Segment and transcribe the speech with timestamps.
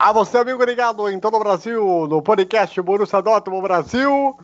[0.00, 4.38] A você, amigo ligado em todo o Brasil, no podcast Borussia Dortmund Brasil,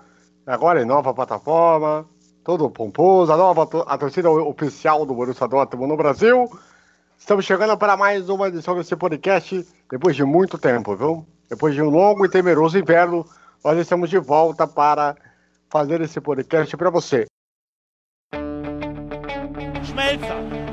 [0.45, 2.05] agora em nova plataforma,
[2.43, 6.51] todo pomposo, a nova a torcida oficial do Borussia Dortmund no Brasil.
[7.17, 11.25] Estamos chegando para mais uma edição desse podcast, depois de muito tempo, viu?
[11.49, 13.25] Depois de um longo e temeroso inverno,
[13.65, 15.15] nós estamos de volta para
[15.71, 17.27] fazer esse podcast para você.
[19.85, 20.54] Schmelzer,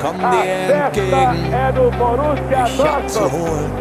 [0.00, 0.44] Komm dir
[0.86, 3.72] entgegen, é do Borussia mich abzuholen,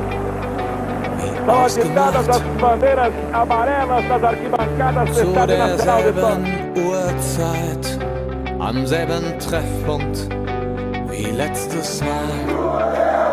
[1.18, 8.00] wie ausgemacht, as bandeiras amarelas das arquibancadas do zu Estádio Nacional de São derselben Uhrzeit,
[8.60, 10.28] am selben Treffpunkt
[11.10, 13.27] wie letztes Mal.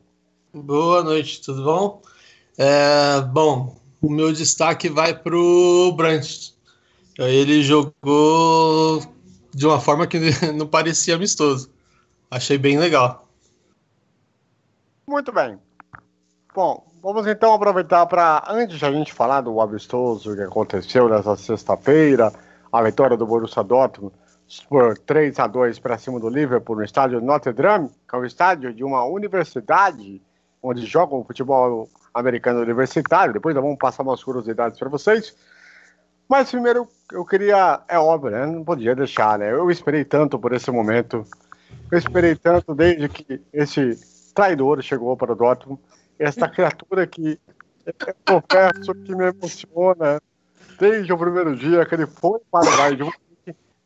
[0.53, 2.02] Boa noite, tudo bom?
[2.58, 6.56] É, bom, o meu destaque vai pro Brandt.
[7.18, 9.02] Ele jogou
[9.53, 10.19] de uma forma que
[10.56, 11.69] não parecia amistoso.
[12.31, 13.28] Achei bem legal.
[15.07, 15.59] Muito bem.
[16.53, 21.36] Bom, vamos então aproveitar para, antes de a gente falar do amistoso que aconteceu nessa
[21.36, 22.34] sexta-feira,
[22.72, 24.12] a vitória do Borussia Dortmund
[24.68, 28.26] por 3 a 2 para cima do Liverpool no estádio Notre Dame, que é o
[28.26, 30.20] estádio de uma universidade
[30.64, 33.34] onde jogam futebol americano universitário.
[33.34, 35.36] Depois vamos passar umas curiosidades para vocês.
[36.28, 38.48] Mas primeiro eu queria, é óbvio, né?
[38.48, 39.52] Não podia deixar, né?
[39.52, 41.24] Eu esperei tanto por esse momento.
[41.92, 45.80] Eu esperei tanto desde que esse traidor chegou para o Dortmund.
[46.18, 47.40] Essa criatura que
[47.86, 50.22] eu confesso que me emociona
[50.80, 53.12] desde o primeiro dia que ele foi para o Bayern.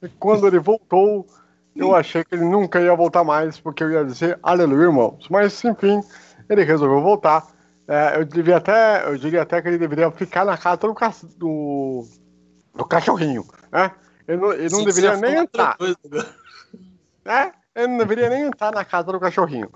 [0.02, 1.28] E quando ele voltou,
[1.76, 5.28] eu achei que ele nunca ia voltar mais, porque eu ia dizer aleluia, irmãos.
[5.30, 6.02] Mas, enfim,
[6.50, 7.48] ele resolveu voltar.
[7.88, 11.14] É, eu, devia até, eu diria até que ele deveria ficar na casa do, ca-
[11.38, 12.06] do,
[12.76, 13.92] do cachorrinho, né?
[14.28, 15.78] Ele não, ele não Sim, deveria nem outra entrar,
[17.26, 17.52] né?
[17.76, 19.72] Ele não deveria nem entrar na casa do cachorrinho.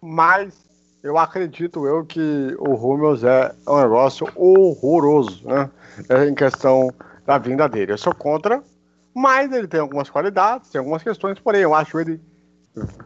[0.00, 0.54] Mas
[1.02, 5.70] eu acredito eu que o Rummels é um negócio horroroso, né?
[6.08, 6.90] É em questão
[7.26, 7.92] da vinda dele.
[7.92, 8.62] Eu sou contra,
[9.14, 12.20] mas ele tem algumas qualidades, tem algumas questões, porém eu acho ele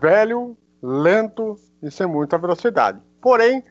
[0.01, 3.01] velho, lento e sem muita velocidade.
[3.21, 3.65] Porém,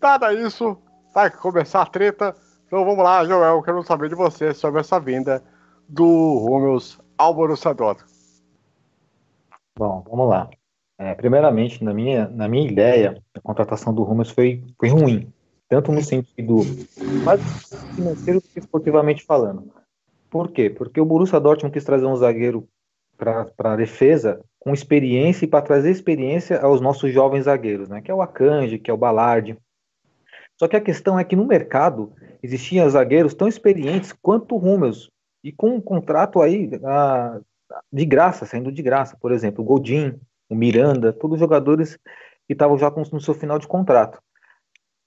[0.00, 0.76] dada isso,
[1.14, 2.34] vai começar a treta.
[2.66, 5.42] Então vamos lá, Joel, eu quero saber de você sobre essa vinda
[5.88, 8.12] do Rummels ao Borussia Dortmund.
[9.78, 10.50] Bom, vamos lá.
[10.98, 15.32] É, primeiramente, na minha, na minha ideia, a contratação do Rummels foi, foi ruim,
[15.68, 16.56] tanto no sentido
[17.24, 17.40] mais
[17.94, 19.72] financeiro do que esportivamente falando.
[20.28, 20.68] Por quê?
[20.68, 22.68] Porque o Borussia Dortmund quis trazer um zagueiro
[23.16, 28.00] para a defesa com experiência e para trazer experiência aos nossos jovens zagueiros, né?
[28.00, 29.56] Que é o Akanji, que é o Ballard.
[30.56, 32.12] Só que a questão é que no mercado
[32.42, 35.10] existiam zagueiros tão experientes quanto o Hummels
[35.42, 37.40] e com um contrato aí ah,
[37.92, 40.18] de graça, saindo de graça, por exemplo, o Godin,
[40.48, 41.98] o Miranda, todos jogadores
[42.46, 44.20] que estavam já no seu final de contrato.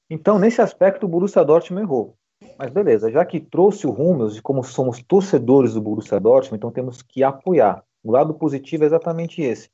[0.09, 2.15] Então, nesse aspecto, o Borussia Dortmund errou.
[2.57, 6.71] Mas beleza, já que trouxe o Hummels e como somos torcedores do Borussia Dortmund, então
[6.71, 7.83] temos que apoiar.
[8.03, 9.69] O lado positivo é exatamente esse.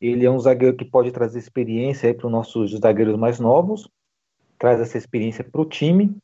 [0.00, 3.88] Ele é um zagueiro que pode trazer experiência para os nossos zagueiros mais novos,
[4.58, 6.16] traz essa experiência para o time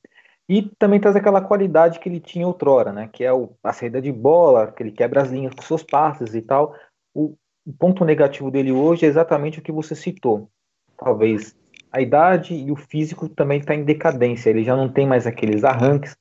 [0.49, 3.09] e também traz aquela qualidade que ele tinha outrora, né?
[3.13, 6.35] Que é o, a saída de bola, que ele quebra as linhas com seus passes
[6.35, 6.75] e tal.
[7.15, 7.37] O,
[7.69, 10.49] o ponto negativo dele hoje é exatamente o que você citou.
[10.97, 11.55] Talvez
[11.93, 14.49] a idade e o físico também está em decadência.
[14.49, 16.17] Ele já não tem mais aqueles arranques.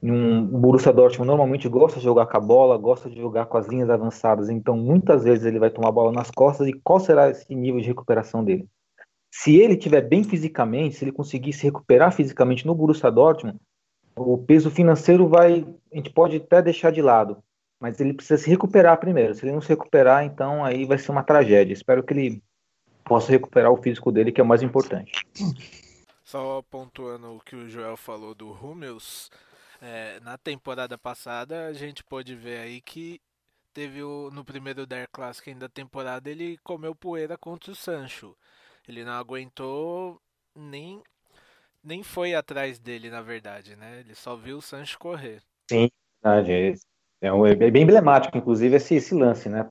[0.00, 3.66] Um, Borussia Dortmund normalmente gosta de jogar com a bola, gosta de jogar com as
[3.66, 4.48] linhas avançadas.
[4.48, 6.68] Então, muitas vezes ele vai tomar a bola nas costas.
[6.68, 8.68] E qual será esse nível de recuperação dele?
[9.28, 13.58] Se ele estiver bem fisicamente, se ele conseguir se recuperar fisicamente no Borussia Dortmund,
[14.14, 17.42] o peso financeiro vai, a gente pode até deixar de lado,
[17.82, 19.34] mas ele precisa se recuperar primeiro.
[19.34, 21.72] Se ele não se recuperar, então aí vai ser uma tragédia.
[21.72, 22.42] Espero que ele
[23.04, 25.26] possa recuperar o físico dele, que é o mais importante.
[26.24, 29.32] Só pontuando o que o Joel falou do Hummels,
[29.80, 33.20] é, na temporada passada a gente pode ver aí que
[33.74, 38.36] teve o, no primeiro Der Classic ainda da temporada ele comeu poeira contra o Sancho.
[38.86, 40.22] Ele não aguentou
[40.54, 41.02] nem
[41.82, 43.98] nem foi atrás dele, na verdade, né?
[43.98, 45.42] Ele só viu o Sancho correr.
[45.68, 45.90] Sim,
[46.22, 46.78] verdade.
[47.22, 49.70] É, um, é bem emblemático, inclusive, esse, esse lance, né?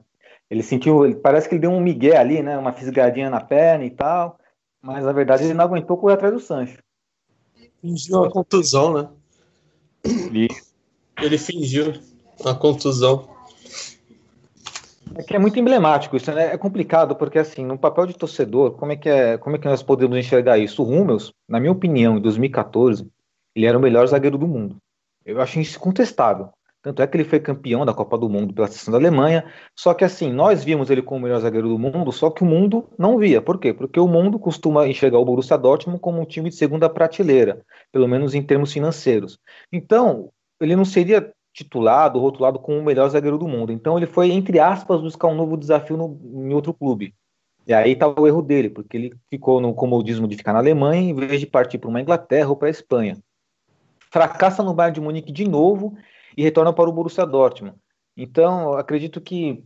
[0.49, 2.57] Ele sentiu, ele, parece que ele deu um migué ali, né?
[2.57, 4.39] Uma fisgadinha na perna e tal,
[4.81, 6.79] mas na verdade ele não aguentou correr atrás do Sancho.
[7.81, 9.09] Fingiu uma contusão, né?
[11.21, 11.93] Ele fingiu
[12.39, 13.29] uma contusão.
[15.13, 16.53] É que é muito emblemático isso, né?
[16.53, 19.67] É complicado porque assim, no papel de torcedor, como é que é, como é que
[19.67, 20.81] nós podemos enxergar isso?
[20.81, 23.05] O Hummels, na minha opinião, em 2014,
[23.53, 24.77] ele era o melhor zagueiro do mundo.
[25.25, 26.49] Eu acho isso incontestável.
[26.81, 29.45] Tanto é que ele foi campeão da Copa do Mundo pela seleção da Alemanha.
[29.75, 32.45] Só que assim, nós vimos ele como o melhor zagueiro do mundo, só que o
[32.45, 33.41] mundo não via.
[33.41, 33.73] Por quê?
[33.73, 38.07] Porque o mundo costuma enxergar o Borussia Dortmund como um time de segunda prateleira, pelo
[38.07, 39.37] menos em termos financeiros.
[39.71, 43.71] Então, ele não seria titulado, rotulado como o melhor zagueiro do mundo.
[43.71, 47.13] Então ele foi, entre aspas, buscar um novo desafio no, em outro clube.
[47.67, 51.11] E aí está o erro dele, porque ele ficou no comodismo de ficar na Alemanha
[51.11, 53.17] em vez de partir para uma Inglaterra ou para a Espanha.
[54.11, 55.95] Fracassa no Bayern de Munique de novo
[56.35, 57.75] e retorna para o Borussia Dortmund.
[58.15, 59.63] Então, acredito que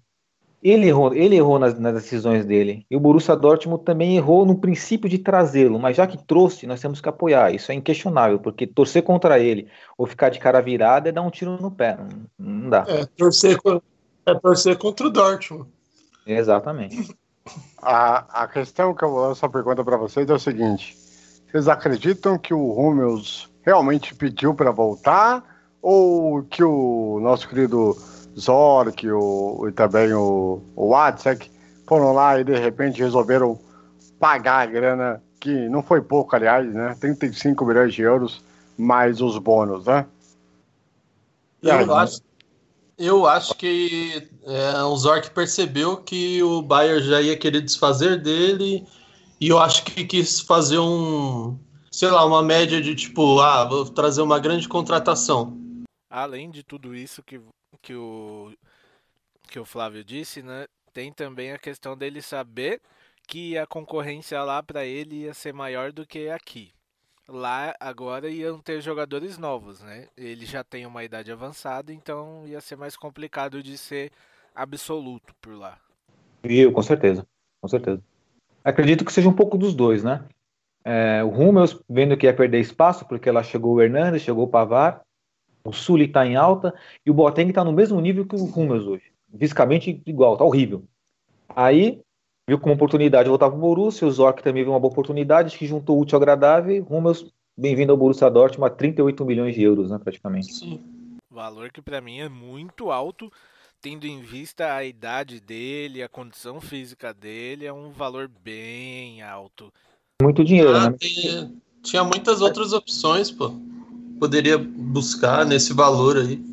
[0.63, 2.85] ele errou, ele errou nas, nas, decisões dele.
[2.89, 6.81] E o Borussia Dortmund também errou no princípio de trazê-lo, mas já que trouxe, nós
[6.81, 7.53] temos que apoiar.
[7.53, 11.29] Isso é inquestionável, porque torcer contra ele ou ficar de cara virada é dar um
[11.29, 11.97] tiro no pé.
[11.97, 12.83] Não, não dá.
[12.88, 13.59] É torcer,
[14.25, 15.69] é torcer contra o Dortmund.
[16.25, 17.15] Exatamente.
[17.79, 20.97] A, a questão que eu vou essa pergunta para vocês é o seguinte:
[21.47, 25.44] vocês acreditam que o Hummels realmente pediu para voltar
[25.87, 27.95] ou que o nosso querido
[28.35, 30.91] Zork o, e também o, o
[31.85, 33.59] foram lá e de repente resolveram
[34.19, 36.97] pagar a grana, que não foi pouco, aliás, né?
[36.99, 38.41] 35 milhões de euros
[38.75, 40.07] mais os bônus, né?
[41.61, 42.21] Eu, aí, acho,
[42.97, 48.83] eu acho que é, o Zork percebeu que o Bayern já ia querer desfazer dele
[49.39, 51.55] e eu acho que quis fazer um,
[51.91, 55.65] sei lá, uma média de tipo, ah, vou trazer uma grande contratação.
[56.16, 57.42] Além de tudo isso que
[57.81, 58.54] que o
[59.50, 60.66] que o Flávio disse, né?
[60.94, 62.80] Tem também a questão dele saber
[63.28, 66.72] que a concorrência lá para ele ia ser maior do que aqui.
[67.28, 70.07] Lá agora iam ter jogadores novos, né?
[70.16, 74.10] Ele já tem uma idade avançada, então ia ser mais complicado de ser
[74.56, 75.78] absoluto por lá.
[76.45, 77.28] Viu, com certeza,
[77.60, 78.02] com certeza.
[78.64, 80.24] Acredito que seja um pouco dos dois, né?
[80.81, 84.50] É, o Hummels vendo que ia perder espaço, porque lá chegou o Hernandes, chegou o
[84.50, 85.05] Pavar,
[85.66, 88.86] o Sully está em alta e o Boateng está no mesmo nível que o Hummels
[88.86, 89.12] hoje.
[89.38, 90.86] Fisicamente igual, tá horrível.
[91.50, 92.00] Aí
[92.48, 95.57] viu como oportunidade de voltar para o Borussia, o Zorc também viu uma boa oportunidade,
[95.57, 96.86] que juntou útil ao agradável.
[96.88, 97.26] Hummels,
[97.57, 100.54] bem-vindo ao Borussia Dortmund, a 38 milhões de euros, né, praticamente.
[100.54, 100.80] Sim.
[101.31, 103.31] Valor que para mim é muito alto,
[103.81, 109.74] tendo em vista a idade dele, a condição física dele, é um valor bem alto.
[110.22, 110.98] Muito dinheiro, ah, né?
[110.98, 113.52] Tinha, tinha muitas outras opções, pô
[114.19, 116.44] poderia buscar nesse valor aí?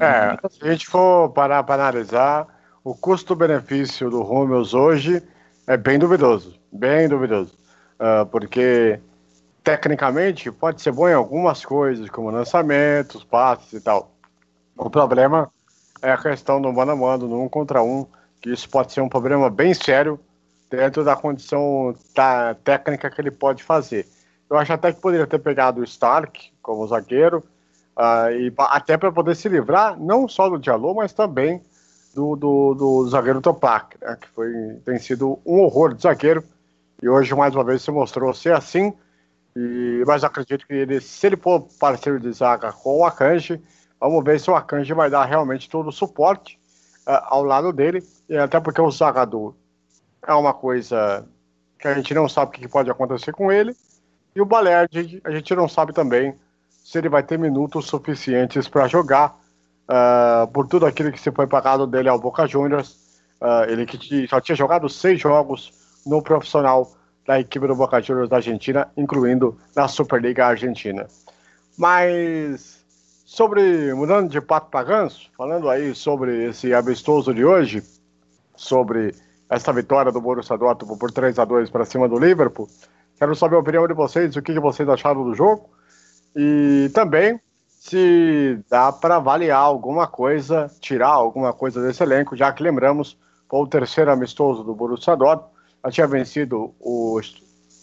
[0.00, 2.46] É, se a gente for parar para analisar,
[2.82, 5.22] o custo-benefício do Rummels hoje
[5.66, 7.52] é bem duvidoso, bem duvidoso,
[8.00, 8.98] uh, porque
[9.62, 14.10] tecnicamente pode ser bom em algumas coisas, como lançamentos, passes e tal.
[14.76, 15.50] O problema
[16.00, 18.06] é a questão do mano a mano, no um contra um,
[18.40, 20.18] que isso pode ser um problema bem sério
[20.70, 24.08] dentro da condição tá, técnica que ele pode fazer.
[24.50, 27.38] Eu acho até que poderia ter pegado o Stark como zagueiro,
[27.96, 31.62] uh, e até para poder se livrar não só do Diallo, mas também
[32.12, 34.52] do, do, do zagueiro Topak, né, que foi,
[34.84, 36.42] tem sido um horror de zagueiro,
[37.00, 38.92] e hoje mais uma vez se mostrou ser assim.
[39.54, 43.62] E, mas acredito que ele, se ele for parceiro de zaga com o Akanji,
[44.00, 46.58] vamos ver se o Akanji vai dar realmente todo o suporte
[47.06, 49.54] uh, ao lado dele, e até porque o zagador
[50.26, 51.24] é uma coisa
[51.78, 53.76] que a gente não sabe o que pode acontecer com ele,
[54.34, 56.34] e o Balerdi a gente não sabe também
[56.68, 59.38] se ele vai ter minutos suficientes para jogar
[59.88, 62.98] uh, por tudo aquilo que se foi pagado dele ao Boca Juniors.
[63.40, 65.72] Uh, ele que só tinha jogado seis jogos
[66.06, 66.92] no profissional
[67.26, 71.06] da equipe do Boca Juniors da Argentina, incluindo na Superliga Argentina.
[71.76, 72.84] Mas
[73.24, 77.82] sobre, mudando de pato para ganso, falando aí sobre esse amistoso de hoje,
[78.56, 79.14] sobre
[79.48, 82.68] essa vitória do Borussia Dortmund por 3 a 2 para cima do Liverpool,
[83.20, 85.68] quero saber a opinião de vocês, o que vocês acharam do jogo
[86.34, 92.62] e também se dá para avaliar alguma coisa, tirar alguma coisa desse elenco, já que
[92.62, 95.52] lembramos, foi o terceiro amistoso do Borussia Dortmund,
[95.84, 97.20] já tinha vencido o,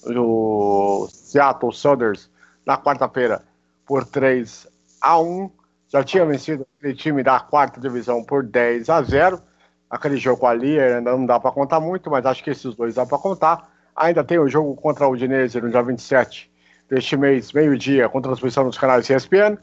[0.08, 2.32] o Seattle Sounders
[2.66, 3.44] na quarta-feira
[3.86, 4.68] por 3
[5.00, 5.52] a 1,
[5.90, 9.42] já tinha vencido aquele time da quarta divisão por 10 a 0.
[9.90, 13.06] Aquele jogo ali ainda não dá para contar muito, mas acho que esses dois dá
[13.06, 13.77] para contar.
[13.98, 16.52] Ainda tem o jogo contra o Udinese no dia 27
[16.88, 19.58] deste mês, meio-dia, com transmissão nos canais ESPN.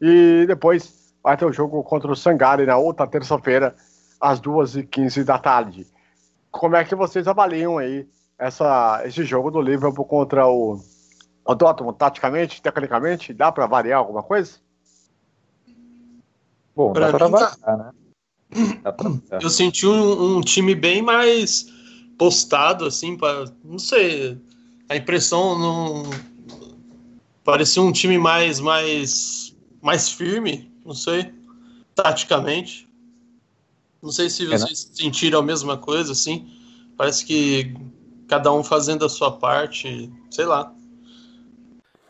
[0.00, 3.74] E depois vai ter o jogo contra o Sangari na outra terça-feira,
[4.20, 5.86] às 2h15 da tarde.
[6.50, 8.06] Como é que vocês avaliam aí
[8.38, 10.80] essa, esse jogo do Liverpool contra o,
[11.44, 13.32] o Dortmund, taticamente, tecnicamente?
[13.32, 14.58] Dá para variar alguma coisa?
[16.74, 17.76] Bom, pra dá para variar, tá...
[17.76, 17.90] né?
[18.82, 19.38] Pra...
[19.40, 21.66] Eu senti um, um, time bem mais
[22.18, 24.38] postado, assim, para não sei,
[24.88, 26.10] a impressão não
[27.44, 31.32] parecia um time mais mais mais firme, não sei,
[31.94, 32.86] taticamente.
[34.02, 34.94] Não sei se vocês é, né?
[34.94, 36.48] sentiram a mesma coisa, assim.
[36.96, 37.74] Parece que
[38.28, 40.72] cada um fazendo a sua parte, sei lá.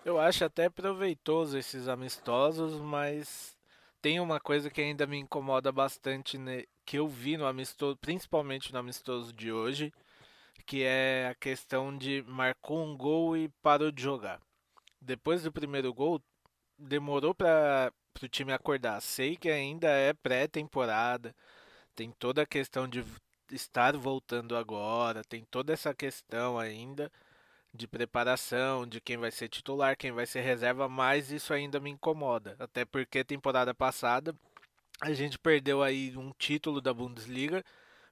[0.05, 3.57] Eu acho até proveitoso esses amistosos, mas
[4.01, 6.39] tem uma coisa que ainda me incomoda bastante,
[6.87, 9.93] que eu vi no amistoso, principalmente no amistoso de hoje,
[10.65, 14.41] que é a questão de marcou um gol e parou de jogar.
[15.01, 16.23] Depois do primeiro gol,
[16.79, 19.01] demorou para o time acordar.
[19.03, 21.35] Sei que ainda é pré-temporada,
[21.95, 23.05] tem toda a questão de
[23.51, 27.11] estar voltando agora, tem toda essa questão ainda
[27.75, 31.91] de preparação, de quem vai ser titular, quem vai ser reserva, mas isso ainda me
[31.91, 32.57] incomoda.
[32.59, 34.35] Até porque temporada passada
[35.01, 37.63] a gente perdeu aí um título da Bundesliga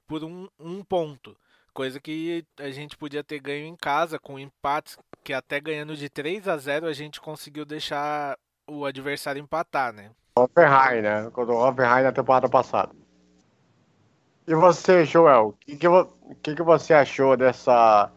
[0.07, 1.35] por um, um ponto.
[1.73, 6.09] Coisa que a gente podia ter ganho em casa com empates, que até ganhando de
[6.09, 8.37] 3 a 0 a gente conseguiu deixar
[8.67, 10.11] o adversário empatar, né?
[10.37, 11.29] Hoffenheim, né?
[11.31, 12.91] Contra o Hoffenheim na temporada passada.
[14.47, 15.87] E você, Joel, o que, que,
[16.41, 18.11] que, que você achou dessa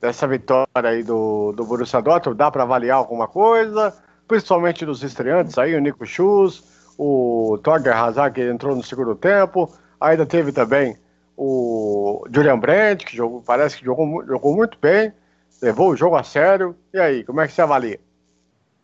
[0.00, 2.36] dessa vitória aí do, do Borussia Dortmund?
[2.36, 3.96] Dá para avaliar alguma coisa?
[4.28, 6.62] Principalmente dos estreantes aí, o Nico Schultz,
[6.98, 9.72] o Torger Hazard, que entrou no segundo tempo.
[10.00, 10.96] Ainda teve também
[11.36, 15.12] o Julian Brandt, que jogou, parece que jogou, jogou muito bem,
[15.60, 16.76] levou o jogo a sério.
[16.92, 18.00] E aí, como é que você avalia?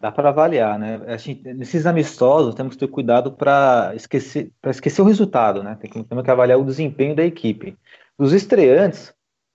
[0.00, 1.18] Dá para avaliar, né?
[1.18, 5.76] Gente, nesses amistosos temos que ter cuidado para esquecer, esquecer o resultado, né?
[5.78, 7.76] Tem que, temos que avaliar o desempenho da equipe.
[8.18, 9.12] Dos estreantes,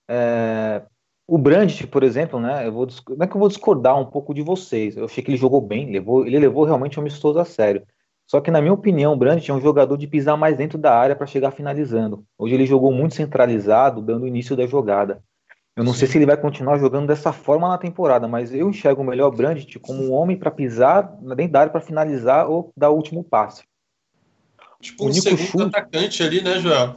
[0.08, 0.82] é,
[1.26, 2.66] o Brandt, por exemplo, né?
[2.66, 4.96] Eu vou, como é que eu vou discordar um pouco de vocês?
[4.96, 7.82] Eu achei que ele jogou bem, levou, ele levou realmente o amistoso a sério.
[8.26, 10.92] Só que, na minha opinião, o Brandt é um jogador de pisar mais dentro da
[10.92, 12.24] área para chegar finalizando.
[12.36, 15.22] Hoje ele jogou muito centralizado, dando o início da jogada.
[15.76, 19.02] Eu não sei se ele vai continuar jogando dessa forma na temporada, mas eu enxergo
[19.02, 21.02] o melhor Brandt como um homem para pisar
[21.36, 23.62] dentro da área para finalizar ou dar o último passe.
[24.80, 26.94] Tipo o um segundo atacante ali, né, Joel?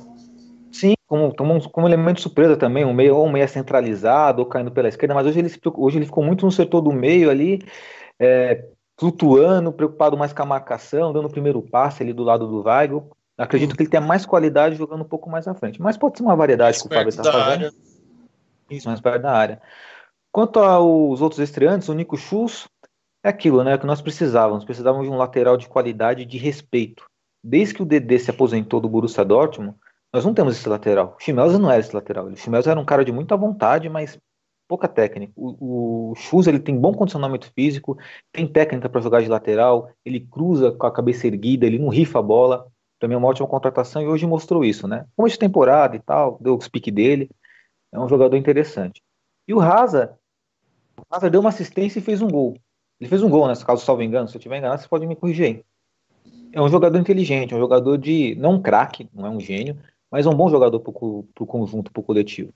[0.71, 1.33] Sim, como,
[1.69, 5.25] como, elemento surpresa também, um meio, ou um meio centralizado, ou caindo pela esquerda, mas
[5.25, 7.61] hoje ele, hoje ele ficou muito no setor do meio ali,
[8.19, 8.63] é,
[8.99, 13.09] flutuando, preocupado mais com a marcação, dando o primeiro passe ali do lado do Weigl.
[13.37, 13.75] Acredito hum.
[13.77, 15.81] que ele tenha mais qualidade jogando um pouco mais à frente.
[15.81, 17.49] Mas pode ser uma variedade mais que o Fábio está fazendo.
[17.49, 17.73] Área.
[18.69, 19.61] Isso, mais perto da área.
[20.31, 22.67] Quanto aos outros estreantes, o Nico Schultz
[23.23, 23.77] é aquilo, né?
[23.77, 24.65] Que nós precisávamos.
[24.65, 27.05] Precisávamos de um lateral de qualidade e de respeito.
[27.41, 29.75] Desde que o DD se aposentou do Borussia Dortmund,
[30.13, 31.15] nós não temos esse lateral.
[31.17, 32.25] O Chimelza não era esse lateral.
[32.25, 34.19] O Chimelza era um cara de muita vontade, mas
[34.69, 35.33] pouca técnica.
[35.35, 37.97] O, o ele tem bom condicionamento físico,
[38.31, 42.19] tem técnica para jogar de lateral, ele cruza com a cabeça erguida, ele não rifa
[42.19, 42.67] a bola.
[42.99, 45.05] Também é uma ótima contratação e hoje mostrou isso, né?
[45.15, 47.29] Como de temporada e tal, deu o speak dele.
[47.91, 49.01] É um jogador interessante.
[49.47, 50.15] E o Raza,
[51.09, 52.55] Hazard deu uma assistência e fez um gol.
[52.99, 54.27] Ele fez um gol, nesse caso, salvo engano.
[54.27, 55.65] Se eu estiver enganado, você pode me corrigir aí.
[56.51, 58.35] É um jogador inteligente, é um jogador de.
[58.35, 59.79] não um craque, não é um gênio,
[60.11, 62.53] mas é um bom jogador para o conjunto, para o coletivo.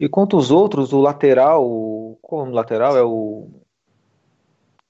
[0.00, 2.96] E quanto os outros, o lateral, o, qual o lateral?
[2.96, 3.50] É o,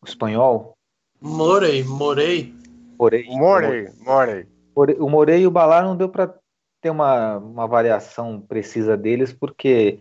[0.01, 0.77] o espanhol?
[1.21, 2.55] Morei, Morei.
[2.97, 3.25] Morei.
[3.27, 4.47] Morei, Morei.
[5.01, 6.33] O Morei e o Balar não deu para
[6.81, 9.99] ter uma, uma variação precisa deles, porque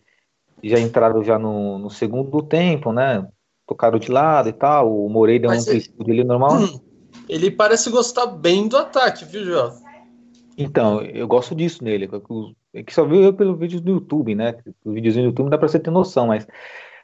[0.63, 3.27] já entraram já no, no segundo tempo, né?
[3.65, 4.95] Tocaram de lado e tal.
[5.05, 6.53] O Morei deu Mas um ele, dele normal.
[6.53, 6.79] Hum,
[7.27, 9.88] ele parece gostar bem do ataque, viu, João?
[10.61, 12.07] Então, eu gosto disso nele.
[12.85, 14.55] Que só viu eu pelo vídeo do YouTube, né?
[14.83, 16.45] Os vídeos do YouTube dá pra você ter noção, mas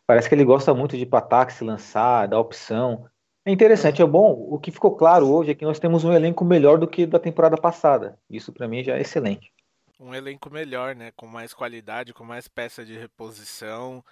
[0.06, 3.08] parece que ele gosta muito de ir para ataque, se lançar, dar opção.
[3.46, 4.32] É interessante, é bom.
[4.50, 7.18] O que ficou claro hoje é que nós temos um elenco melhor do que da
[7.20, 8.20] temporada passada.
[8.30, 9.56] Isso para mim já é excelente
[10.00, 11.12] um elenco melhor, né?
[11.16, 14.04] Com mais qualidade, com mais peça de reposição,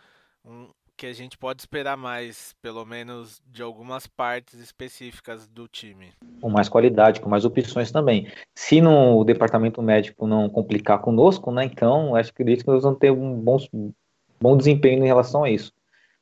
[0.43, 6.13] um, que a gente pode esperar mais, pelo menos de algumas partes específicas do time.
[6.41, 8.31] Com mais qualidade, com mais opções também.
[8.55, 11.65] Se no, o departamento médico não complicar conosco, né?
[11.65, 13.57] Então acho que nós vamos ter um bom,
[14.39, 15.71] bom desempenho em relação a isso,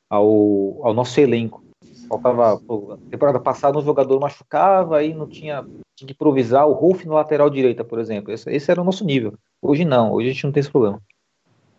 [0.08, 1.62] ao, ao nosso elenco.
[2.08, 5.62] Faltava, pô, temporada passada um jogador machucava, aí não tinha,
[5.96, 8.32] tinha que improvisar o Rolf no lateral direita, por exemplo.
[8.32, 9.34] Esse, esse, era o nosso nível.
[9.62, 11.00] Hoje não, hoje a gente não tem esse problema.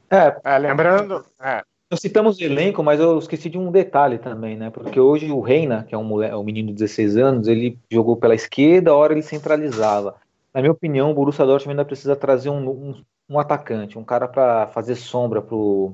[0.09, 1.23] É, é lembrando.
[1.39, 1.63] É.
[1.93, 4.71] Nós citamos o elenco, mas eu esqueci de um detalhe também, né?
[4.71, 8.17] Porque hoje o Reina, que é um, mulher, um menino de 16 anos, ele jogou
[8.17, 10.15] pela esquerda, a hora ele centralizava.
[10.51, 14.27] Na minha opinião, o Borussia Dortmund ainda precisa trazer um, um, um atacante, um cara
[14.27, 15.93] para fazer sombra pro,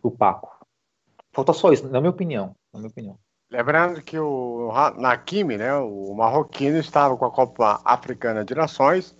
[0.00, 0.56] pro Paco.
[1.32, 2.54] Falta só isso, na minha opinião.
[2.72, 3.18] Na minha opinião.
[3.50, 9.16] Lembrando que o Nakimi, né, o marroquino, estava com a Copa Africana de Nações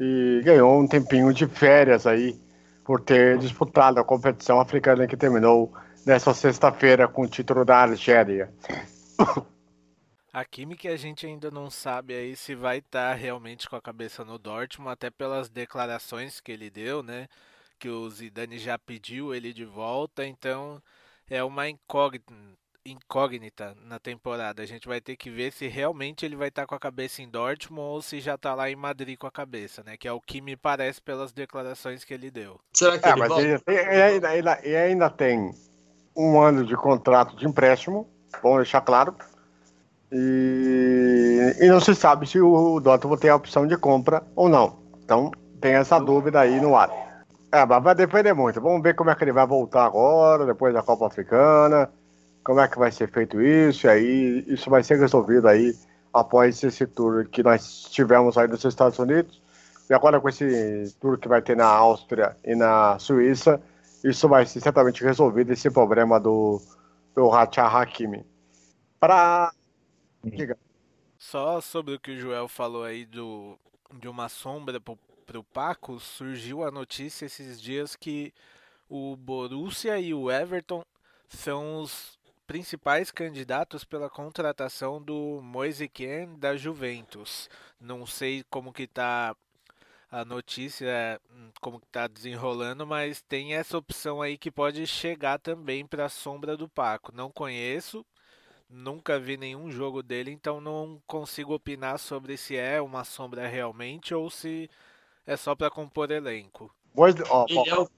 [0.00, 2.40] e ganhou um tempinho de férias aí
[2.90, 5.72] por ter disputado a competição africana que terminou
[6.04, 8.52] nessa sexta-feira com o título da Argélia.
[10.32, 13.80] A que a gente ainda não sabe aí se vai estar tá realmente com a
[13.80, 17.28] cabeça no Dortmund, até pelas declarações que ele deu, né?
[17.78, 20.82] Que o Zidane já pediu ele de volta, então
[21.28, 22.34] é uma incógnita
[22.84, 24.62] incógnita na temporada.
[24.62, 27.22] A gente vai ter que ver se realmente ele vai estar tá com a cabeça
[27.22, 29.96] em Dortmund ou se já está lá em Madrid com a cabeça, né?
[29.96, 32.58] Que é o que me parece pelas declarações que ele deu.
[32.72, 35.50] Será que é, ele, mas ele, ele, ainda, ele, ele ainda tem
[36.16, 38.08] um ano de contrato de empréstimo,
[38.42, 39.14] bom deixar claro.
[40.12, 44.80] E, e não se sabe se o Dortmund tem a opção de compra ou não.
[45.04, 46.90] Então tem essa dúvida aí no ar.
[47.52, 48.60] É, mas vai depender muito.
[48.60, 51.90] Vamos ver como é que ele vai voltar agora, depois da Copa Africana
[52.44, 55.74] como é que vai ser feito isso, e aí isso vai ser resolvido aí
[56.12, 59.40] após esse tour que nós tivemos aí nos Estados Unidos,
[59.88, 63.60] e agora com esse tour que vai ter na Áustria e na Suíça,
[64.02, 66.60] isso vai ser certamente resolvido, esse problema do,
[67.14, 68.24] do Hacha Hakimi.
[68.98, 69.52] Para...
[71.18, 73.58] Só sobre o que o Joel falou aí do,
[73.98, 78.32] de uma sombra para o Paco, surgiu a notícia esses dias que
[78.88, 80.82] o Borussia e o Everton
[81.28, 82.18] são os
[82.50, 87.48] principais candidatos pela contratação do Moise Kean da Juventus.
[87.80, 89.36] Não sei como que tá
[90.10, 91.20] a notícia,
[91.60, 96.08] como que tá desenrolando, mas tem essa opção aí que pode chegar também para a
[96.08, 97.12] sombra do Paco.
[97.14, 98.04] Não conheço,
[98.68, 104.12] nunca vi nenhum jogo dele, então não consigo opinar sobre se é uma sombra realmente
[104.12, 104.68] ou se
[105.24, 106.68] é só para compor elenco.
[107.48, 107.88] Ele é, o...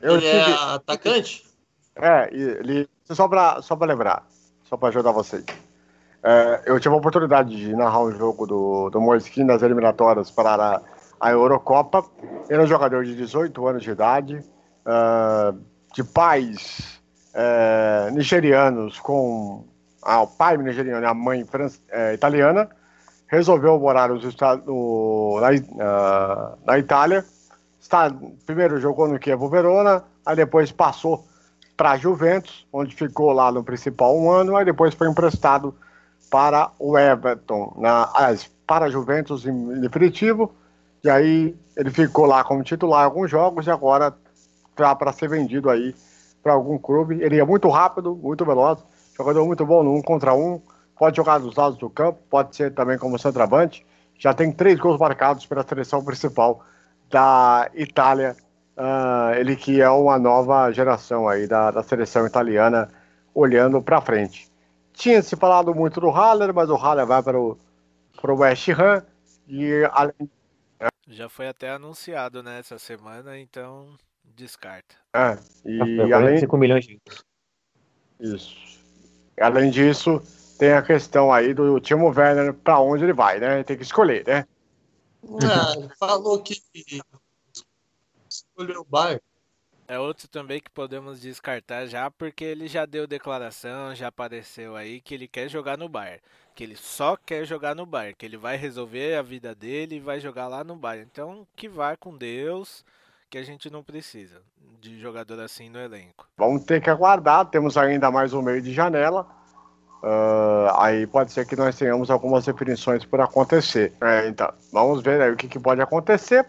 [0.00, 1.44] ele é atacante?
[1.94, 2.88] É, ele.
[3.10, 4.26] Só pra, só pra lembrar,
[4.64, 5.44] só pra ajudar vocês.
[6.22, 10.80] É, eu tive a oportunidade de narrar um jogo do, do Moiskin nas eliminatórias para
[11.20, 12.02] a, Eurocopa.
[12.48, 14.42] É um jogador de 18 anos de idade,
[14.86, 15.58] uh,
[15.92, 16.98] de pais
[17.34, 19.66] uh, nigerianos com
[20.02, 22.70] ah, o pai nigeriano e a mãe uh, italiana.
[23.26, 27.22] Resolveu morar nos Estados, no, na, uh, na Itália.
[27.78, 28.10] Está,
[28.46, 31.26] primeiro jogou no Chievo Verona, aí depois passou
[31.76, 35.74] para a Juventus, onde ficou lá no principal um ano, aí depois foi emprestado
[36.30, 38.10] para o Everton, na,
[38.66, 40.54] para a Juventus em definitivo,
[41.02, 44.14] e aí ele ficou lá como titular em alguns jogos e agora
[44.70, 45.94] está para ser vendido aí
[46.42, 47.22] para algum clube.
[47.22, 48.78] Ele é muito rápido, muito veloz,
[49.16, 50.60] jogador muito bom no um contra um,
[50.96, 53.84] pode jogar dos lados do campo, pode ser também como centroavante.
[54.18, 56.64] Já tem três gols marcados pela seleção principal
[57.10, 58.36] da Itália
[58.76, 62.90] Uh, ele que é uma nova geração aí da, da seleção italiana
[63.32, 64.48] olhando para frente.
[64.92, 67.58] Tinha se falado muito do Haller, mas o Haller vai para o,
[68.20, 69.04] para o West Ham
[69.46, 70.30] e além...
[71.06, 74.94] já foi até anunciado nessa né, semana, então descarta.
[75.14, 77.24] É, e além 5 milhões de euros.
[78.18, 78.56] Isso.
[79.40, 80.20] Além disso,
[80.58, 83.62] tem a questão aí do Timo Werner, para onde ele vai, né?
[83.64, 84.46] Tem que escolher, né?
[85.42, 86.54] Ah, falou que
[88.54, 89.20] escolheu o Bayern.
[89.86, 94.98] É outro também que podemos descartar já, porque ele já deu declaração, já apareceu aí
[95.00, 96.22] que ele quer jogar no Bayern.
[96.54, 100.00] Que ele só quer jogar no Bayern, que ele vai resolver a vida dele e
[100.00, 101.08] vai jogar lá no Bayern.
[101.12, 102.82] Então, que vá com Deus,
[103.28, 104.40] que a gente não precisa
[104.80, 106.26] de jogador assim no elenco.
[106.38, 109.26] Vamos ter que aguardar, temos ainda mais um meio de janela.
[110.02, 113.92] Uh, aí pode ser que nós tenhamos algumas definições por acontecer.
[114.00, 116.46] É, então, vamos ver aí o que, que pode acontecer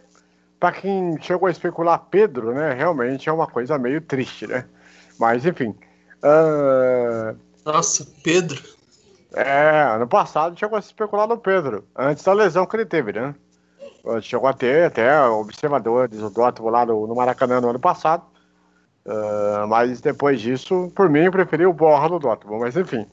[0.66, 2.74] para quem chegou a especular Pedro, né?
[2.74, 4.66] Realmente é uma coisa meio triste, né?
[5.20, 5.76] Mas enfim.
[6.24, 7.38] Uh...
[7.64, 8.60] Nossa, Pedro.
[9.36, 13.14] É, ano passado chegou a se especular no Pedro, antes da lesão que ele teve,
[13.14, 13.36] né?
[14.24, 18.24] Chegou a ter até observadores do Dortmund lá no, no Maracanã no ano passado.
[19.06, 22.62] Uh, mas depois disso, por mim, eu preferi o Borra do Dortmund.
[22.62, 23.06] Mas enfim.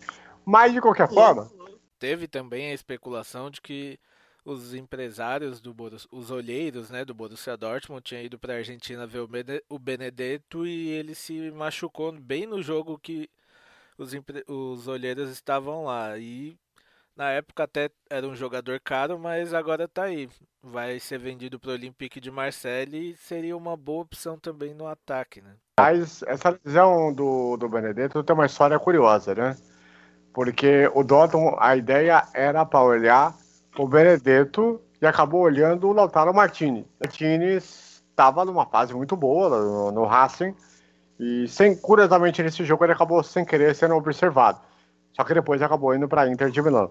[0.42, 1.50] Mas de qualquer forma.
[1.98, 3.98] Teve também a especulação de que
[4.44, 9.06] os empresários do Borussia, os olheiros, né, do Borussia Dortmund tinham ido para a Argentina
[9.06, 9.20] ver
[9.68, 13.30] o Benedetto e ele se machucou bem no jogo que
[13.96, 14.12] os,
[14.48, 16.18] os olheiros estavam lá.
[16.18, 16.56] E
[17.16, 20.28] na época até era um jogador caro, mas agora tá aí.
[20.62, 24.86] Vai ser vendido para o Olympique de Marseille e seria uma boa opção também no
[24.86, 25.54] ataque, né?
[25.78, 29.56] Mas essa lesão do, do Benedetto tem uma história curiosa, né?
[30.32, 33.36] Porque o Dortmund, a ideia era para olhar
[33.76, 36.84] o Benedetto e acabou olhando o Lautaro Martinez.
[36.84, 40.54] O Martinez estava numa fase muito boa no, no Racing
[41.18, 44.60] e, sem, curiosamente, nesse jogo ele acabou sem querer sendo observado.
[45.12, 46.90] Só que depois acabou indo para Inter de Milão.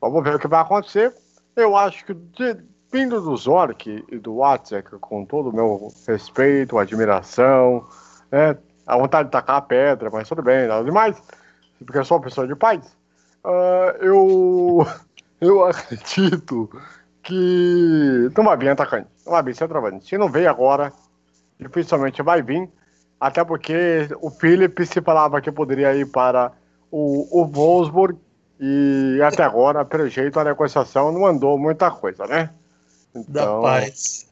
[0.00, 1.14] Vamos ver o que vai acontecer.
[1.54, 2.56] Eu acho que, de,
[2.90, 7.86] vindo do Zork e do Watzek, com todo o meu respeito, admiração,
[8.30, 8.56] né,
[8.86, 11.22] a vontade de tacar a pedra, mas tudo bem, nada demais,
[11.78, 12.84] porque eu sou uma pessoa de paz,
[13.44, 14.86] uh, eu
[15.40, 16.70] eu acredito
[17.22, 20.06] que não vai vir atacante, não vai vir centroavante.
[20.06, 20.92] Se não veio agora,
[21.58, 22.68] dificilmente vai vir,
[23.18, 26.52] até porque o Felipe se falava que poderia ir para
[26.90, 28.18] o, o Wolfsburg
[28.58, 32.50] e até agora, pelo jeito, a negociação não andou muita coisa, né?
[33.14, 34.30] Então, da paz.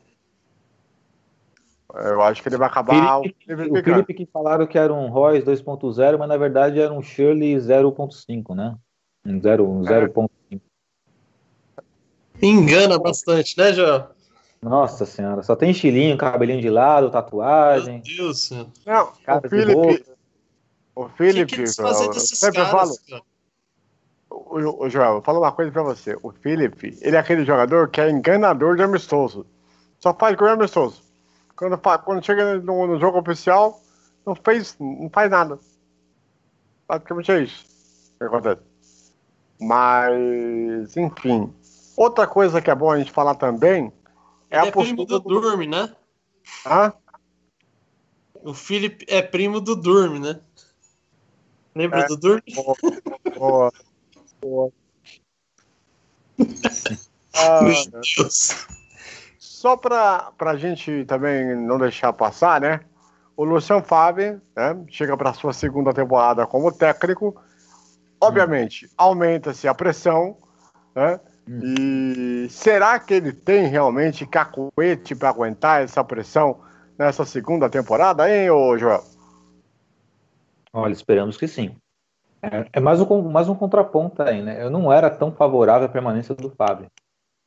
[1.94, 3.22] Eu acho que ele vai acabar.
[3.22, 7.00] Felipe, o Felipe que falaram que era um Royce 2.0, mas na verdade era um
[7.00, 8.76] Shirley 0.5, né?
[9.64, 10.28] Um 0.5.
[10.50, 10.67] É.
[12.40, 14.08] Engana bastante, né, João?
[14.60, 18.02] Nossa senhora, só tem estilinho, cabelinho de lado, tatuagem.
[18.04, 18.66] Meu Deus, senhor.
[18.84, 20.06] Não, cara o Felipe.
[20.94, 21.56] O Felipe.
[21.56, 22.92] Que que sempre caras, falo.
[23.08, 23.22] Cara?
[24.30, 26.18] O, o Joel, vou falar uma coisa pra você.
[26.22, 29.46] O Felipe, ele é aquele jogador que é enganador de amistoso.
[30.00, 31.02] Só faz gol amistoso.
[31.56, 33.80] Quando, quando chega no, no, jogo oficial,
[34.26, 35.58] não, fez, não faz nada.
[36.86, 37.64] Praticamente é isso
[38.18, 38.62] que acontece.
[39.60, 41.52] Mas, enfim,
[41.98, 43.92] Outra coisa que é bom a gente falar também
[44.48, 45.92] é Ele a é primo do, do Durme, né?
[46.64, 46.92] Hã?
[48.40, 50.38] O Felipe é primo do Durme, né?
[51.74, 52.06] Lembra é.
[52.06, 52.44] do Durme?
[53.36, 53.72] Boa.
[54.40, 54.70] Boa.
[57.34, 58.68] ah, Meu Deus.
[59.40, 62.78] Só para a gente também não deixar passar, né?
[63.36, 67.34] O Luciano Favre né, chega para sua segunda temporada como técnico.
[68.20, 68.90] Obviamente, hum.
[68.96, 70.36] aumenta-se a pressão,
[70.94, 71.18] né?
[71.48, 76.60] E será que ele tem realmente cacuete para aguentar essa pressão
[76.98, 79.02] nessa segunda temporada, hein, ô Joel?
[80.72, 81.74] Olha, esperamos que sim.
[82.42, 84.62] É, é mais, um, mais um contraponto aí, né?
[84.62, 86.86] Eu não era tão favorável à permanência do Fábio,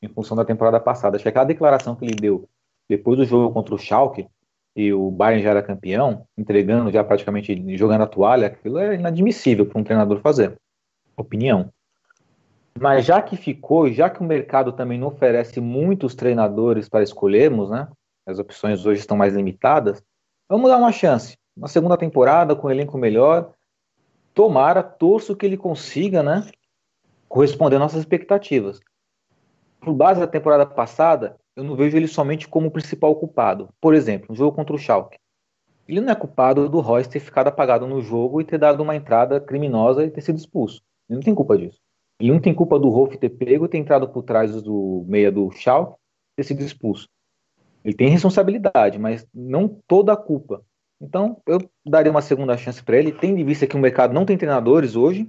[0.02, 1.16] em função da temporada passada.
[1.16, 2.50] Acho que aquela declaração que ele deu
[2.90, 4.28] depois do jogo contra o Schalke,
[4.76, 9.66] e o Bayern já era campeão, entregando já praticamente, jogando a toalha, aquilo é inadmissível
[9.66, 10.58] para um treinador fazer.
[11.16, 11.72] Opinião.
[12.80, 17.70] Mas já que ficou, já que o mercado também não oferece muitos treinadores para escolhermos,
[17.70, 17.88] né?
[18.26, 20.02] As opções hoje estão mais limitadas.
[20.50, 21.38] Vamos dar uma chance.
[21.56, 23.54] Uma segunda temporada com um elenco melhor.
[24.34, 26.50] Tomara, torço que ele consiga, né?
[27.28, 28.80] Corresponder às nossas expectativas.
[29.80, 33.70] Por base da temporada passada, eu não vejo ele somente como principal culpado.
[33.82, 35.18] Por exemplo, no jogo contra o Schalke.
[35.88, 38.96] Ele não é culpado do Royce ter ficado apagado no jogo e ter dado uma
[38.96, 40.82] entrada criminosa e ter sido expulso.
[41.10, 41.81] Ele não tem culpa disso.
[42.22, 45.50] Ele não tem culpa do Rolf ter pego, ter entrado por trás do meia do
[45.50, 46.00] Schalke,
[46.36, 47.10] ter sido expulso.
[47.84, 50.64] Ele tem responsabilidade, mas não toda a culpa.
[51.02, 54.24] Então, eu daria uma segunda chance para ele, tendo em vista que o mercado não
[54.24, 55.28] tem treinadores hoje,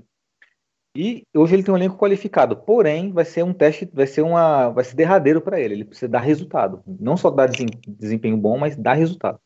[0.95, 2.55] e hoje ele tem um elenco qualificado.
[2.55, 5.73] Porém, vai ser um teste, vai ser uma, vai ser derradeiro para ele.
[5.73, 7.49] Ele precisa dar resultado, não só dar
[7.89, 9.41] desempenho bom, mas dar resultado.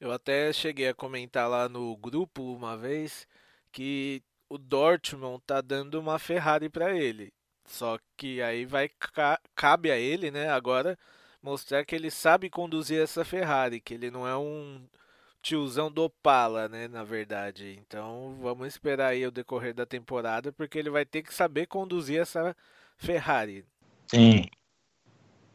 [0.00, 3.26] Eu até cheguei a comentar lá no grupo uma vez
[3.72, 7.32] que o Dortmund tá dando uma Ferrari para ele.
[7.66, 8.90] Só que aí vai
[9.54, 10.98] cabe a ele, né, agora
[11.42, 14.80] mostrar que ele sabe conduzir essa Ferrari, que ele não é um
[15.42, 17.78] tiozão do Opala, né, na verdade.
[17.80, 22.20] Então, vamos esperar aí o decorrer da temporada, porque ele vai ter que saber conduzir
[22.20, 22.56] essa
[22.96, 23.64] Ferrari.
[24.06, 24.46] Sim.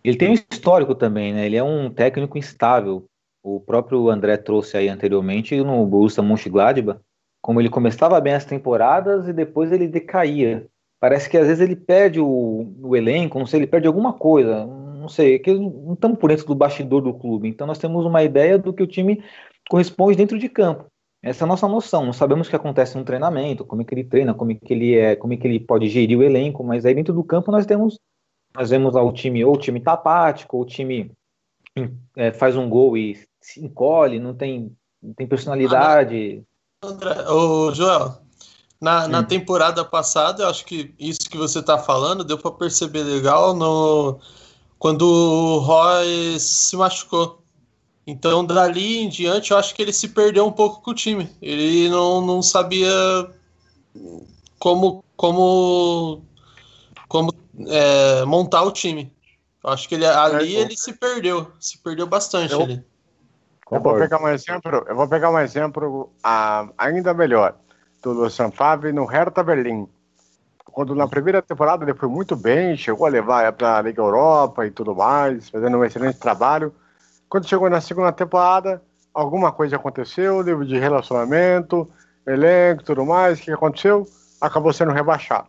[0.04, 1.46] Ele tem um histórico também, né?
[1.46, 3.06] Ele é um técnico instável.
[3.42, 7.00] O próprio André trouxe aí anteriormente no Borussia Mönchengladbach,
[7.44, 10.66] como ele começava bem as temporadas e depois ele decaía.
[10.98, 14.66] Parece que às vezes ele perde o, o elenco, não sei, ele perde alguma coisa,
[14.66, 18.06] não sei, é que não estamos por dentro do bastidor do clube, então nós temos
[18.06, 19.22] uma ideia do que o time
[19.70, 20.86] corresponde dentro de campo.
[21.22, 22.06] Essa é a nossa noção.
[22.06, 24.74] Não sabemos o que acontece no treinamento, como é que ele treina, como é que
[24.74, 27.52] ele é, como é que ele pode gerir o elenco, mas aí dentro do campo
[27.52, 28.00] nós temos,
[28.56, 31.12] nós vemos lá o time, ou o time tá apático, ou o time
[32.16, 36.42] é, faz um gol e se encolhe, não tem, não tem personalidade.
[36.84, 38.18] André, ô Joel,
[38.80, 43.04] na, na temporada passada, eu acho que isso que você está falando deu para perceber
[43.04, 44.20] legal no
[44.78, 47.42] quando o Roy se machucou.
[48.06, 51.30] Então, dali em diante, eu acho que ele se perdeu um pouco com o time.
[51.42, 52.92] Ele não, não sabia
[54.60, 56.22] como, como,
[57.08, 57.34] como
[57.68, 59.10] é, montar o time.
[59.64, 62.84] Eu acho que ele, ali ele se perdeu, se perdeu bastante eu, ali.
[63.76, 67.56] Eu vou pegar um exemplo, eu vou pegar um exemplo ah, ainda melhor
[68.02, 69.88] do Lucian Favre no Hertha Berlim.
[70.66, 74.66] Quando na primeira temporada ele foi muito bem, chegou a levar para a Liga Europa
[74.66, 76.74] e tudo mais, fazendo um excelente trabalho.
[77.30, 78.82] Quando chegou na segunda temporada,
[79.14, 81.90] alguma coisa aconteceu, livro de relacionamento,
[82.26, 84.08] elenco, tudo mais, o que aconteceu?
[84.42, 85.48] Acabou sendo rebaixado.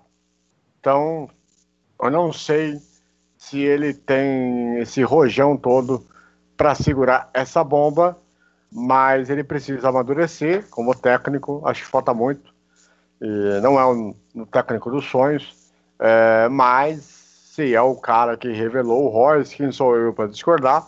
[0.79, 1.29] Então,
[2.03, 2.81] eu não sei
[3.37, 6.07] se ele tem esse rojão todo
[6.57, 8.17] para segurar essa bomba
[8.77, 12.53] mas ele precisa amadurecer como técnico, acho que falta muito.
[13.21, 15.55] E não é um, um técnico dos sonhos,
[15.97, 17.05] é, mas
[17.55, 20.85] se é o cara que revelou o Royce, quem sou eu para discordar,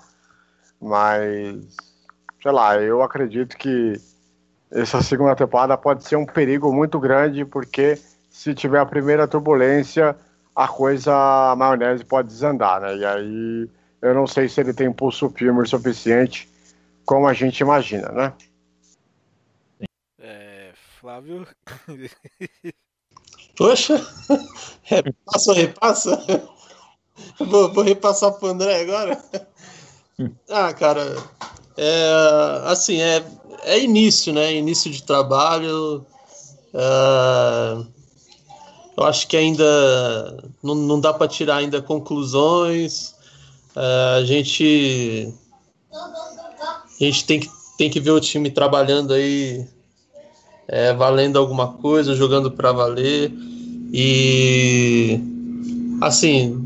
[0.82, 1.76] mas
[2.42, 4.00] sei lá, eu acredito que
[4.72, 10.16] essa segunda temporada pode ser um perigo muito grande, porque se tiver a primeira turbulência,
[10.56, 11.14] a coisa,
[11.52, 12.96] a maionese pode desandar, né?
[12.96, 13.70] E aí
[14.02, 16.48] eu não sei se ele tem pulso firme o suficiente
[17.06, 18.32] como a gente imagina, né?
[20.18, 21.46] É, Flávio.
[23.56, 24.04] Poxa,
[24.82, 26.48] repassa ou repassa?
[27.38, 29.24] Vou, vou repassar pro André agora.
[30.50, 31.16] Ah, cara,
[31.76, 32.10] é,
[32.64, 33.24] assim, é,
[33.62, 34.54] é início, né?
[34.54, 36.04] Início de trabalho.
[36.74, 37.86] É,
[38.96, 43.15] eu acho que ainda não, não dá para tirar ainda conclusões.
[43.76, 45.32] É, a gente
[47.00, 49.66] a gente tem que, tem que ver o time trabalhando aí,
[50.66, 53.30] é, valendo alguma coisa, jogando para valer.
[53.92, 55.20] E
[56.00, 56.58] assim,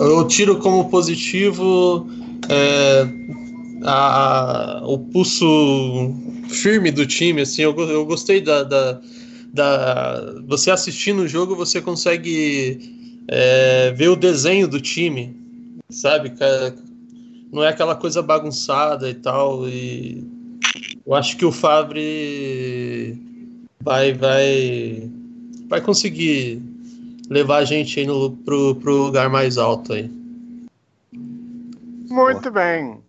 [0.00, 2.06] eu tiro como positivo
[2.48, 3.06] é,
[3.84, 6.12] a, a, o pulso
[6.48, 7.42] firme do time.
[7.42, 9.00] Assim, eu, eu gostei da, da,
[9.52, 15.43] da, Você assistindo o jogo, você consegue é, ver o desenho do time,
[15.90, 16.32] sabe?
[17.52, 19.68] não é aquela coisa bagunçada e tal.
[19.68, 20.26] E
[21.06, 23.16] eu acho que o Fabre
[23.80, 25.10] vai, vai,
[25.68, 26.60] vai conseguir
[27.30, 30.10] levar a gente aí no, pro, pro lugar mais alto aí.
[32.08, 33.00] Muito bem.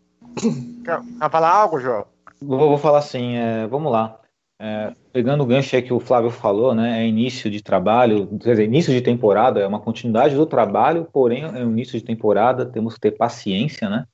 [0.84, 2.06] Quer, quer falar algo, João?
[2.42, 4.20] Vou, vou falar assim, é, vamos lá.
[4.60, 8.50] É, pegando o gancho aí que o Flávio falou, né, é início de trabalho, quer
[8.50, 12.66] dizer, início de temporada, é uma continuidade do trabalho, porém é um início de temporada,
[12.66, 14.06] temos que ter paciência, né,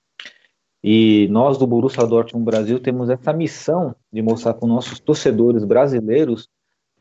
[0.84, 5.66] e nós do Borussia Dortmund Brasil temos essa missão de mostrar para os nossos torcedores
[5.66, 6.48] brasileiros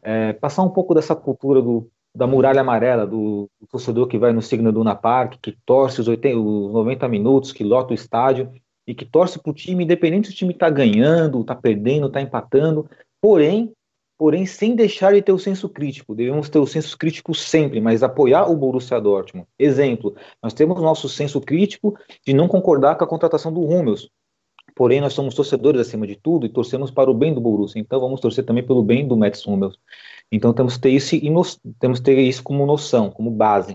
[0.02, 1.86] é, passar um pouco dessa cultura do,
[2.16, 6.08] da muralha amarela, do, do torcedor que vai no Signo Duna Park, que torce os,
[6.08, 8.50] 80, os 90 minutos, que lota o estádio
[8.86, 12.22] e que torce para o time, independente se o time está ganhando, está perdendo, está
[12.22, 12.88] empatando,
[13.20, 13.74] porém
[14.20, 16.14] porém sem deixar de ter o senso crítico.
[16.14, 19.48] Devemos ter o senso crítico sempre, mas apoiar o Borussia Dortmund.
[19.58, 24.10] Exemplo, nós temos nosso senso crítico de não concordar com a contratação do Hummels.
[24.76, 27.80] Porém, nós somos torcedores acima de tudo e torcemos para o bem do Borussia.
[27.80, 29.78] Então, vamos torcer também pelo bem do Mats Hummels.
[30.30, 31.16] Então, temos que ter isso,
[31.78, 33.72] temos que ter isso como noção, como base.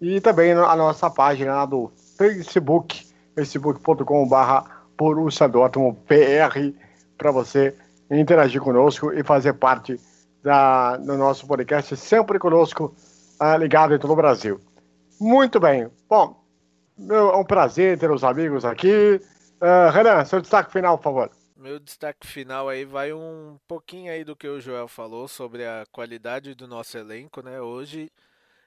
[0.00, 6.72] e também a nossa página do Facebook, facebook.com.br Borussia PR,
[7.18, 7.74] para você
[8.10, 10.00] interagir conosco e fazer parte
[10.42, 12.94] da, do nosso podcast, sempre conosco,
[13.40, 14.60] uh, ligado em todo o Brasil.
[15.20, 15.90] Muito bem.
[16.08, 16.44] Bom,
[17.10, 19.20] é um prazer ter os amigos aqui.
[19.60, 21.30] Uh, Renan, seu destaque final, por favor.
[21.56, 25.84] Meu destaque final aí vai um pouquinho aí do que o Joel falou sobre a
[25.90, 27.60] qualidade do nosso elenco, né?
[27.60, 28.10] Hoje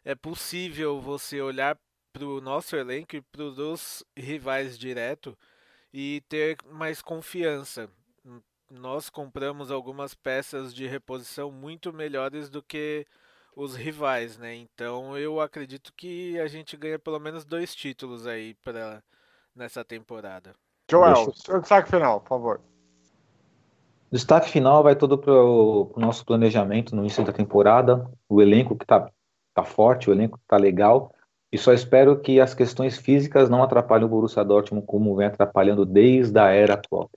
[0.03, 1.77] é possível você olhar
[2.11, 5.37] para o nosso elenco e para os rivais direto
[5.93, 7.89] e ter mais confiança.
[8.69, 13.05] Nós compramos algumas peças de reposição muito melhores do que
[13.55, 14.55] os rivais, né?
[14.55, 19.03] Então eu acredito que a gente ganha pelo menos dois títulos aí para
[19.55, 20.53] nessa temporada.
[20.89, 22.61] Joel, seu destaque final, por favor.
[24.11, 28.83] Destaque final vai todo para o nosso planejamento no início da temporada, o elenco que
[28.83, 29.07] está
[29.53, 31.13] tá forte, o elenco está legal,
[31.51, 35.85] e só espero que as questões físicas não atrapalhem o Borussia Dortmund como vem atrapalhando
[35.85, 37.09] desde a era atual.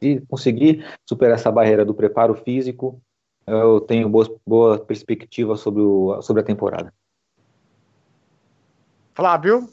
[0.00, 3.00] Se conseguir superar essa barreira do preparo físico,
[3.46, 6.92] eu tenho boas, boa perspectiva sobre, o, sobre a temporada.
[9.14, 9.68] Flávio?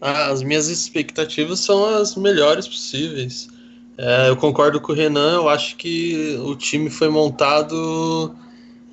[0.00, 3.48] As minhas expectativas são as melhores possíveis.
[3.96, 8.34] É, eu concordo com o Renan, eu acho que o time foi montado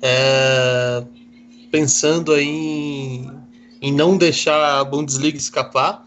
[0.02, 1.04] é,
[1.70, 3.30] pensando aí em,
[3.80, 6.05] em não deixar a Bundesliga escapar.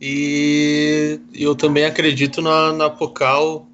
[0.00, 3.68] E eu também acredito na, na Pokal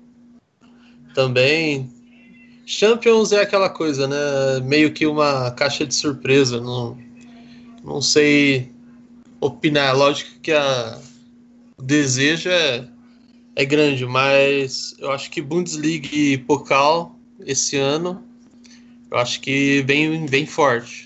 [1.15, 1.91] também.
[2.67, 4.61] Champions é aquela coisa, né?
[4.63, 6.61] Meio que uma caixa de surpresa.
[6.61, 6.97] Não,
[7.85, 8.71] não sei
[9.41, 9.97] opinar.
[9.97, 10.99] Lógico que a,
[11.77, 12.89] o desejo é
[13.57, 18.23] é grande, mas eu acho que Bundesliga e Pokal esse ano,
[19.11, 21.04] eu acho que vem, bem forte.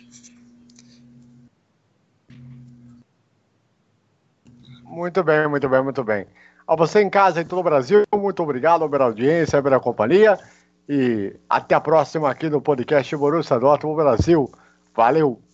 [4.99, 6.27] Muito bem, muito bem, muito bem.
[6.67, 10.37] A você em casa, em todo o Brasil, muito obrigado pela audiência, pela companhia
[10.89, 14.51] e até a próxima aqui no podcast Borussia Dortmund Brasil.
[14.97, 15.48] Valeu!